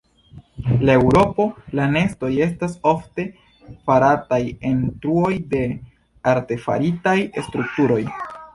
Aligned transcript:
En 0.75 0.91
Eŭropo 0.93 1.45
la 1.79 1.85
nestoj 1.95 2.29
estas 2.45 2.73
ofte 2.93 3.27
farataj 3.91 4.41
en 4.73 4.81
truoj 5.05 5.31
de 5.55 5.63
artefaritaj 6.35 7.17
strukturoj. 7.49 8.03